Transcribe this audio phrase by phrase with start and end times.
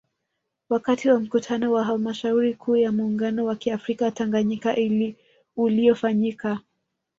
[0.69, 4.75] Wakati wa Mkutano wa Halmashauri Kuu ya muungano wa kiafrika Tanganyika
[5.55, 6.59] uliofanyika